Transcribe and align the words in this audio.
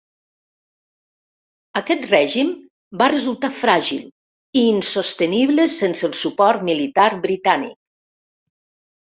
Aquest 1.81 2.07
règim 2.13 2.49
va 3.01 3.09
resultar 3.13 3.51
fràgil, 3.59 4.01
i 4.63 4.65
insostenible 4.71 5.67
sense 5.77 6.05
el 6.11 6.17
suport 6.23 6.67
militar 6.73 7.07
britànic. 7.29 7.79